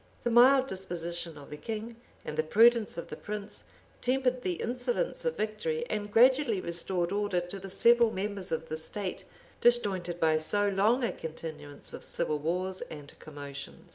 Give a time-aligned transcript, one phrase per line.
[0.23, 1.95] The mild disposition of the king,
[2.25, 3.65] and the prudence of the prince,
[4.01, 8.77] tempered the insolence of victory and gradually restored order to the several members of the
[8.77, 9.25] state,
[9.61, 13.89] disjointed by so long a continuance of civil wars and commotions.